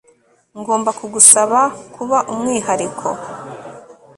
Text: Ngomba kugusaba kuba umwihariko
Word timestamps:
Ngomba 0.59 0.89
kugusaba 0.99 1.59
kuba 1.95 2.17
umwihariko 2.31 3.07